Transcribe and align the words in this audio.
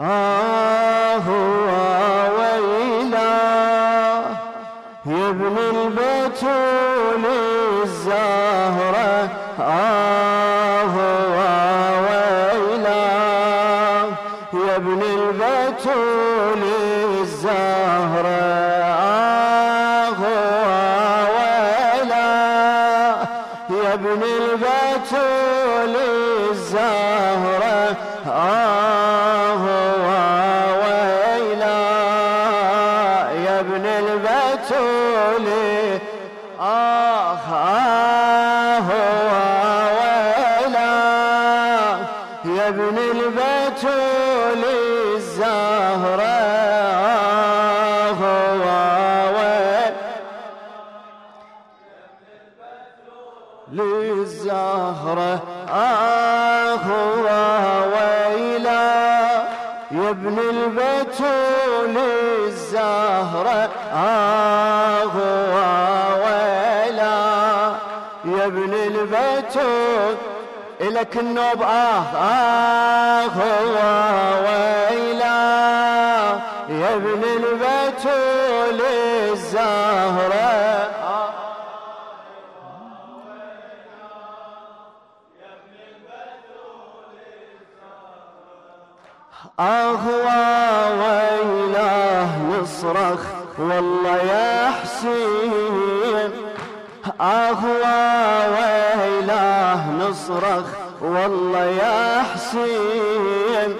آه 0.00 0.77
البتول 34.58 35.46
آه 36.60 37.36
آه 37.36 38.88
ويلا 39.98 40.92
يا 42.44 42.68
ابن 42.68 42.98
البتول 42.98 44.64
الزهرة 45.16 46.38
للزهرة. 53.72 55.42
آه. 55.70 56.17
ابن 60.18 60.38
البتول 60.38 61.96
الزهرة 62.46 63.68
آه 63.94 65.16
ويلا 66.24 67.18
يا 68.24 68.46
ابن 68.46 68.74
البتول 68.74 70.16
إلك 70.80 71.16
النوب 71.16 71.62
آه 71.62 72.02
آه 72.16 73.26
ويلا. 74.44 75.38
يا 76.68 76.94
ابن 76.94 77.22
البتول 77.36 78.80
الزهرة 79.32 80.87
أهوى 89.60 90.46
ويلاه 91.00 92.30
نصرخ 92.42 93.20
والله 93.58 94.16
يا 94.16 94.70
حسين. 94.70 96.30
أهوى 97.20 98.00
ويلاه 98.54 99.82
نصرخ 99.90 100.66
والله 101.02 101.64
يا 101.64 102.22
حسين. 102.22 103.76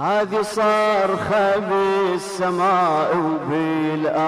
هذه 0.00 0.42
صرخة 0.42 1.56
بالسماء 1.56 3.16
وبالأراضي 3.16 4.26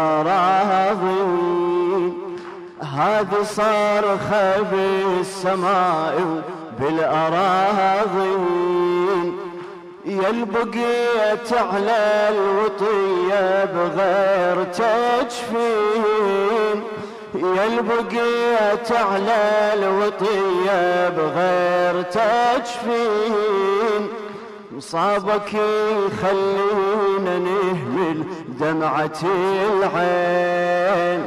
هذه 2.83 3.42
صرخة 3.42 4.61
بالسماء 4.61 6.42
بالأراضي 6.80 8.36
يا 10.28 10.34
البقيت 10.34 11.52
على 11.52 12.28
الوطية 12.28 13.64
بغير 13.64 14.64
تجفين. 14.64 16.02
يا 17.34 17.66
البقيت 17.66 18.92
على 18.92 19.72
الوطية 19.74 21.08
بغير 21.08 22.02
تجفين. 22.02 24.08
مصابك 24.77 25.52
يخلينا 26.06 27.38
نهمل 27.38 28.24
دمعة 28.61 29.20
العين. 29.72 31.22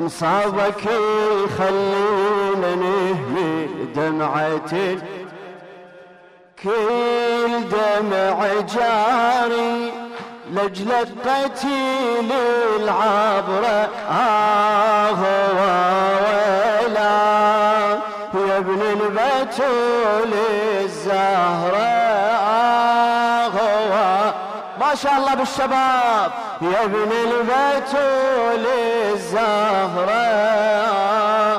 مصابك 0.00 0.84
يخلينا 1.44 2.74
نهمل 2.74 3.68
دمعة 3.96 4.72
العين 4.72 5.11
كل 6.62 7.68
دمع 7.68 8.46
جاري 8.74 9.92
لجل 10.50 10.92
القتيل 10.92 12.32
العبرة 12.80 13.88
آه 14.10 15.12
ويلا 16.82 17.22
يا 18.34 18.58
ابن 18.58 18.80
البتول 18.82 20.32
الزهرة 20.80 21.92
آه 23.48 24.34
ما 24.80 24.94
شاء 24.94 25.16
الله 25.18 25.34
بالشباب. 25.34 26.30
يا 26.62 26.84
ابن 26.84 27.12
البتول 27.12 28.66
الزهرة 29.12 30.12
آه 30.12 31.51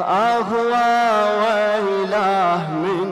أهوى 0.00 0.98
وإله 1.40 2.62
من 2.70 3.08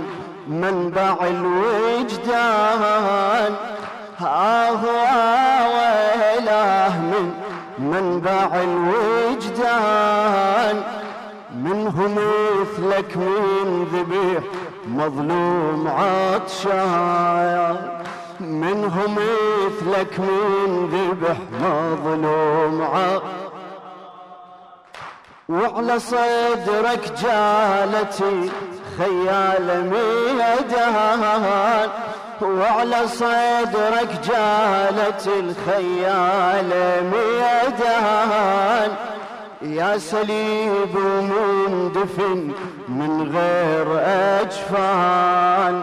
منبع 0.48 1.16
الوجدان. 1.26 2.46
أهوى 4.20 5.06
وإله 5.76 6.92
من 7.00 7.26
منبع 7.78 8.50
الوجدان. 8.62 9.96
منه 11.64 11.96
مثلك 12.08 13.16
من 13.16 13.86
ذبيح 13.92 14.42
مظلوم 14.88 15.88
عطشان. 15.88 17.76
منه 18.40 18.96
مثلك 19.08 20.20
من 20.20 20.70
ذبح 20.92 21.38
مظلوم 21.60 22.82
عطشان. 22.82 23.45
وعلى 25.48 25.98
صدرك 25.98 27.12
جالتي 27.22 28.50
خيال 28.98 29.90
ميدان. 29.90 31.88
وعلى 32.42 33.08
صدرك 33.08 34.10
جالت 34.30 35.24
الخيال 35.26 36.70
ميدان. 37.12 38.90
يا 39.62 39.98
سليب 39.98 40.96
ومندفن 40.96 42.52
من 42.88 43.12
غير 43.36 43.88
أجفان. 44.40 45.74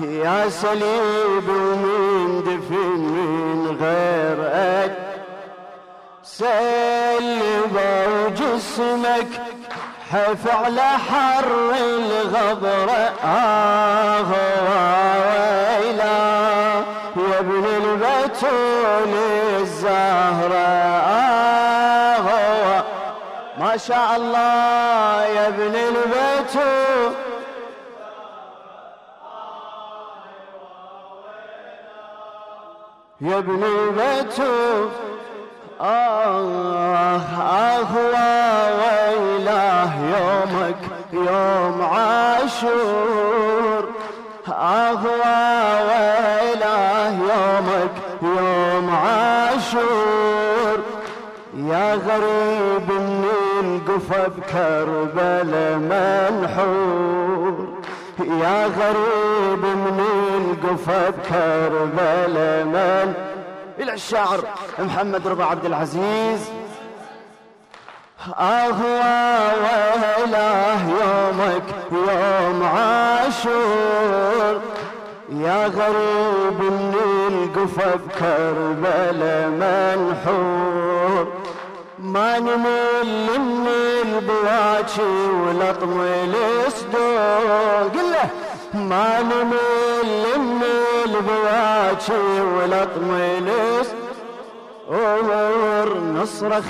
يا 0.00 0.48
سليب 0.48 1.48
ومندفن 1.48 2.98
من 2.98 3.76
غير 3.80 4.38
أجفان 4.52 5.08
سلبوا 6.22 8.17
جسمك 8.58 9.28
حف 10.10 10.54
على 10.54 10.82
حر 10.82 11.74
الغبرة 11.74 13.12
آه 13.24 14.32
ويلا. 15.80 16.18
يا 17.16 17.38
ابن 17.38 17.64
البتول 17.64 19.14
الزهرة 19.60 20.68
آه 21.08 22.28
ما 23.58 23.76
شاء 23.76 24.16
الله 24.16 25.24
يا 25.24 25.48
ابن 25.48 25.74
البتول. 25.74 27.14
يا 33.20 33.38
ابن 33.38 33.64
البتول. 33.64 34.88
آه 35.80 37.18
أهوى 37.40 38.38
ويلاه 38.78 39.92
يومك 40.14 40.76
يوم 41.12 41.82
عاشور. 41.82 42.78
أهوى 44.48 45.40
ويلاه 45.88 47.10
يومك 47.10 47.94
يوم 48.22 48.90
عاشور. 48.90 50.78
يا 51.56 51.94
غريب 51.94 52.90
من 52.90 53.24
القفا 53.60 54.28
بكربلا 54.28 55.76
منحور. 55.76 57.56
يا 58.20 58.66
غريب 58.66 59.62
من 59.64 60.00
القفا 60.34 61.10
بكربلا 61.10 62.64
منحور. 62.64 63.37
إلى 63.80 63.92
الشاعر 63.94 64.40
محمد 64.78 65.28
رضا 65.28 65.44
عبد 65.44 65.64
العزيز. 65.64 66.40
أهوى 68.38 69.00
وإله 69.62 70.80
يومك 70.88 71.62
يوم 71.92 72.62
عاشور. 72.62 74.54
يا 75.32 75.66
غريب 75.66 76.60
من 76.60 76.94
القفا 77.32 77.94
بكربلا 77.94 79.48
منحور. 79.48 81.32
ما 81.98 82.38
نمل 82.38 83.40
من 83.40 83.68
البواكي 84.02 85.16
ولطم 85.44 86.00
الصدور 86.66 87.82
قل 87.94 88.12
له 88.12 88.28
ما 88.74 89.20
نمل 89.20 90.38
من 90.38 90.62
البواكي 91.04 92.40
ولطم 92.40 93.10
الصدور 93.10 93.67
نصرخ 96.22 96.64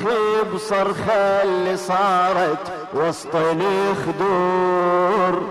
بصرخة 0.54 1.42
اللي 1.42 1.76
صارت 1.76 2.72
وسط 2.94 3.34
الخدور 3.34 5.42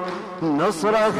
نصرخ 0.41 1.13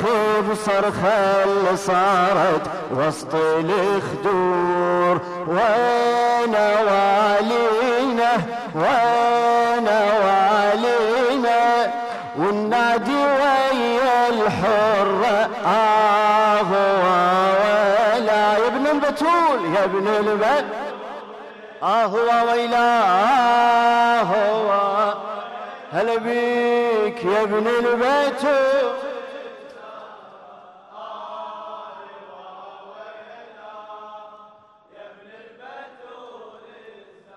بصرخة 0.51 1.43
اللي 1.43 1.77
صارت 1.77 2.61
وسط 2.91 3.35
الخدور 3.35 5.19
وين 5.47 6.55
والينا 6.87 8.31
وين 8.75 9.87
والينا؟ 10.23 11.93
والنادي 12.37 13.15
ويا 13.15 14.29
الحرة 14.29 15.49
آه 15.65 16.61
ولا 16.71 18.57
يا 18.57 18.67
ابن 18.67 18.87
البتول 18.87 19.59
يا 19.75 19.83
ابن 19.83 20.07
البتول 20.07 20.86
آه 21.83 22.13
ويلاه 22.43 24.21
هو 24.21 24.69
هل 25.91 26.19
بيك 26.19 27.23
يا 27.25 27.43
ابن 27.43 27.67
البيت؟ 27.67 28.43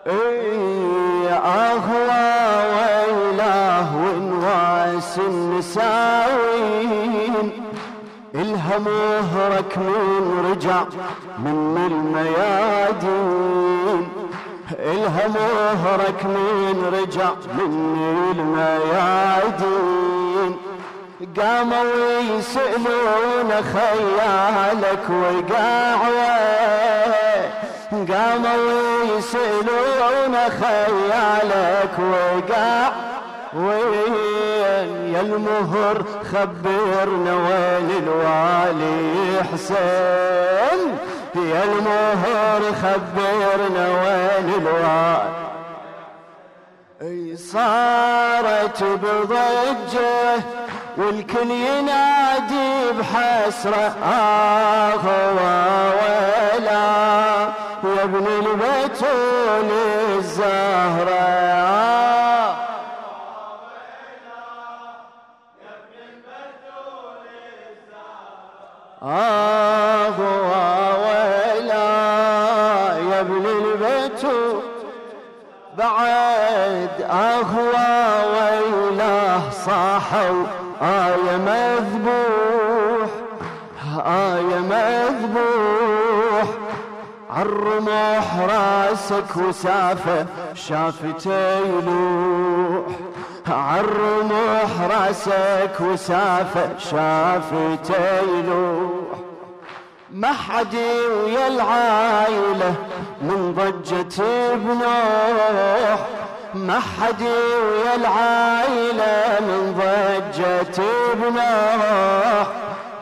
اي 0.06 1.32
آه 1.32 1.90
ويلاه 3.10 3.96
ونواس 3.96 5.18
النساوين. 5.18 6.70
الهم 8.34 8.84
مهرك 8.84 9.78
من 9.78 10.50
رجع 10.50 10.84
من 11.38 11.76
الميادين. 11.90 13.40
إلها 14.92 15.24
مهرك 15.28 16.20
من 16.24 16.76
رجع 16.92 17.30
من 17.58 17.72
الميادين. 18.38 19.90
قاموا 21.38 22.20
يسألون 22.38 23.50
خيالك 23.74 25.04
وقع 25.10 25.98
قاموا 28.08 28.64
يسألون 29.18 30.34
خيالك 30.60 31.94
وقع 31.98 32.90
وين 33.54 34.14
يا 35.14 35.20
المهر 35.20 35.96
خبرنا 36.32 37.32
وين 37.34 37.90
الوالي 38.02 39.44
حسين. 39.52 40.80
يا 41.36 41.64
المهر 41.64 42.62
خبرنا 42.82 43.88
وين 43.88 44.48
الواد 44.54 45.30
أي 47.02 47.36
صارت 47.36 48.84
بضجة 48.84 50.42
والكل 50.96 51.50
ينادي 51.50 52.92
بحسرة. 52.98 53.94
آه 54.04 55.04
ويلا 55.96 56.90
يا 57.84 58.02
ابن 58.04 58.26
البتول 58.26 59.70
الزهرة. 60.18 61.40
آه 69.02 69.79
آه 77.20 78.26
ويلا 78.32 79.40
صاحوا 79.66 80.44
آية 80.82 81.36
مذبوح 81.36 83.10
آية 84.06 84.58
مذبوح. 84.58 86.48
عالرمح 87.30 88.38
راسك 88.38 89.36
وسافة 89.36 90.26
شافته 90.54 91.58
يلوح 91.58 92.86
عالرمح 93.48 94.70
راسك 94.90 95.80
وسافة 95.80 96.68
شافته 96.78 98.20
يلوح 98.20 99.18
ما 100.10 100.32
حد 100.32 100.74
ويا 100.74 101.46
العايلة 101.48 102.74
من 103.22 103.54
ضجة 103.56 104.24
بنوح 104.54 106.00
ما 106.54 106.80
حد 106.80 107.22
ويا 107.22 107.94
العايلة 107.94 109.40
من 109.40 109.74
ضجة 109.78 110.82
بنوح 111.14 112.46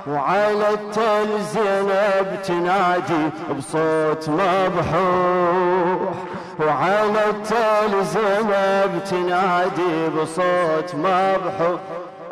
وعلى 0.06 0.70
التل 0.70 1.40
زينب 1.40 2.42
تنادي 2.44 3.30
بصوت 3.58 4.28
مبحوح. 4.28 6.14
وعلى 6.60 7.30
التل 7.30 8.04
زينب 8.04 9.04
تنادي 9.10 10.08
بصوت 10.08 10.94
مبحوح. 10.94 11.80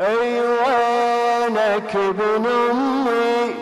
اي 0.00 0.40
وينك 0.40 1.96
ابن 1.96 2.46
أمي 2.70 3.54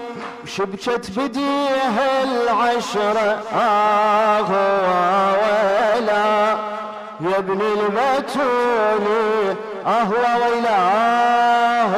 وشبكت 0.44 1.10
بديها 1.16 2.22
العشرة. 2.22 3.42
آه 3.54 4.44
يا 7.20 7.38
ابن 7.38 7.61
البتول 7.61 9.06
آه 9.87 10.11
ويلا 10.11 10.78
آه 10.78 11.94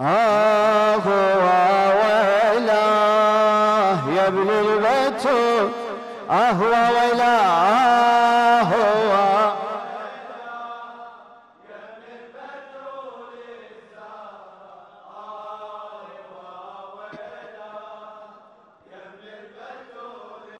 آه 0.00 0.96
ويلاه 2.60 3.98
يا 4.16 4.26
ابن 4.28 4.50
البيت 4.50 5.26
آه 6.30 6.62
ويلاه 6.62 7.60